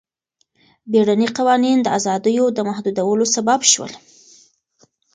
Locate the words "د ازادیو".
1.81-2.45